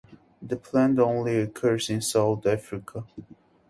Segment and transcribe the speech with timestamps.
[0.41, 3.05] The plant only occurs in South Africa.